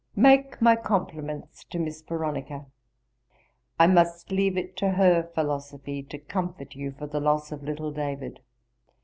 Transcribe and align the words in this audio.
'Make 0.15 0.59
my 0.59 0.75
compliments 0.75 1.63
to 1.65 1.77
Miss 1.77 2.01
Veronica; 2.01 2.65
I 3.77 3.85
must 3.85 4.31
leave 4.31 4.57
it 4.57 4.75
to 4.77 4.93
her 4.93 5.29
philosophy 5.35 6.01
to 6.01 6.17
comfort 6.17 6.73
you 6.73 6.91
for 6.93 7.05
the 7.05 7.19
loss 7.19 7.51
of 7.51 7.61
little 7.61 7.91
David. 7.91 8.39